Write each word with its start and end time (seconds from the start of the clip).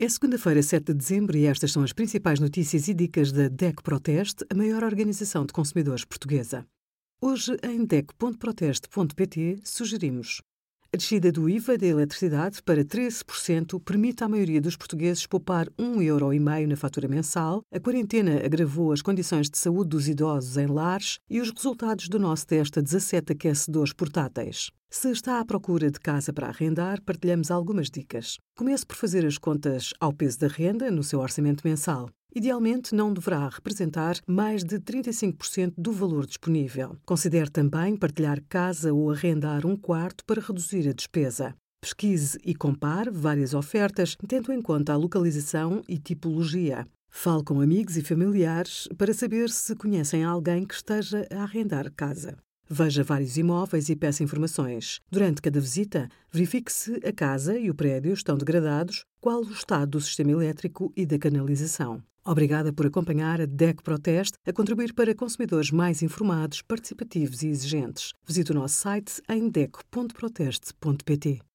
É 0.00 0.08
segunda-feira, 0.08 0.62
7 0.62 0.92
de 0.92 0.94
dezembro, 0.94 1.36
e 1.36 1.44
estas 1.44 1.72
são 1.72 1.82
as 1.82 1.92
principais 1.92 2.38
notícias 2.38 2.86
e 2.86 2.94
dicas 2.94 3.32
da 3.32 3.48
DEC 3.48 3.82
Proteste, 3.82 4.44
a 4.48 4.54
maior 4.54 4.84
organização 4.84 5.44
de 5.44 5.52
consumidores 5.52 6.04
portuguesa. 6.04 6.64
Hoje, 7.20 7.56
em 7.64 7.84
DEC.proteste.pt, 7.84 9.58
sugerimos 9.64 10.40
a 10.90 10.96
descida 10.96 11.30
do 11.30 11.50
IVA 11.50 11.76
da 11.76 11.86
eletricidade 11.86 12.62
para 12.62 12.82
13% 12.82 13.78
permite 13.82 14.24
à 14.24 14.28
maioria 14.28 14.60
dos 14.60 14.74
portugueses 14.74 15.26
poupar 15.26 15.68
1,5 15.78 16.02
euro 16.02 16.28
na 16.66 16.76
fatura 16.76 17.06
mensal, 17.06 17.62
a 17.70 17.78
quarentena 17.78 18.42
agravou 18.42 18.90
as 18.90 19.02
condições 19.02 19.50
de 19.50 19.58
saúde 19.58 19.90
dos 19.90 20.08
idosos 20.08 20.56
em 20.56 20.66
lares 20.66 21.18
e 21.28 21.40
os 21.40 21.50
resultados 21.50 22.08
do 22.08 22.18
nosso 22.18 22.46
teste 22.46 22.78
a 22.78 22.82
17 22.82 23.32
aquecedores 23.32 23.92
portáteis. 23.92 24.70
Se 24.90 25.10
está 25.10 25.38
à 25.38 25.44
procura 25.44 25.90
de 25.90 26.00
casa 26.00 26.32
para 26.32 26.48
arrendar, 26.48 27.02
partilhamos 27.02 27.50
algumas 27.50 27.90
dicas. 27.90 28.38
Comece 28.56 28.86
por 28.86 28.96
fazer 28.96 29.26
as 29.26 29.36
contas 29.36 29.92
ao 30.00 30.14
peso 30.14 30.38
da 30.38 30.48
renda 30.48 30.90
no 30.90 31.02
seu 31.02 31.20
orçamento 31.20 31.66
mensal. 31.66 32.08
Idealmente, 32.34 32.94
não 32.94 33.12
deverá 33.12 33.48
representar 33.48 34.16
mais 34.26 34.62
de 34.62 34.78
35% 34.78 35.74
do 35.76 35.92
valor 35.92 36.26
disponível. 36.26 36.96
Considere 37.04 37.50
também 37.50 37.96
partilhar 37.96 38.42
casa 38.48 38.92
ou 38.92 39.10
arrendar 39.10 39.66
um 39.66 39.76
quarto 39.76 40.24
para 40.24 40.40
reduzir 40.40 40.88
a 40.88 40.92
despesa. 40.92 41.54
Pesquise 41.80 42.38
e 42.44 42.54
compare 42.54 43.10
várias 43.10 43.54
ofertas, 43.54 44.16
tendo 44.26 44.52
em 44.52 44.60
conta 44.60 44.92
a 44.92 44.96
localização 44.96 45.82
e 45.88 45.96
tipologia. 45.96 46.86
Fale 47.10 47.42
com 47.42 47.60
amigos 47.60 47.96
e 47.96 48.02
familiares 48.02 48.88
para 48.98 49.14
saber 49.14 49.48
se 49.48 49.74
conhecem 49.74 50.24
alguém 50.24 50.66
que 50.66 50.74
esteja 50.74 51.26
a 51.32 51.42
arrendar 51.42 51.90
casa. 51.92 52.36
Veja 52.70 53.02
vários 53.02 53.36
imóveis 53.36 53.88
e 53.88 53.96
peça 53.96 54.22
informações. 54.22 55.00
Durante 55.10 55.40
cada 55.40 55.58
visita, 55.58 56.08
verifique 56.30 56.70
se 56.70 57.00
a 57.04 57.12
casa 57.12 57.58
e 57.58 57.70
o 57.70 57.74
prédio 57.74 58.12
estão 58.12 58.36
degradados, 58.36 59.04
qual 59.20 59.40
o 59.40 59.52
estado 59.52 59.92
do 59.92 60.00
sistema 60.00 60.32
elétrico 60.32 60.92
e 60.94 61.06
da 61.06 61.18
canalização. 61.18 62.02
Obrigada 62.24 62.72
por 62.72 62.86
acompanhar 62.86 63.40
a 63.40 63.46
DEC 63.46 63.82
Proteste 63.82 64.36
a 64.46 64.52
contribuir 64.52 64.92
para 64.92 65.14
consumidores 65.14 65.70
mais 65.70 66.02
informados, 66.02 66.60
participativos 66.60 67.42
e 67.42 67.48
exigentes. 67.48 68.12
Visite 68.26 68.52
o 68.52 68.54
nosso 68.54 68.74
site 68.74 69.22
em 69.30 69.48
deco.proteste.pt. 69.48 71.47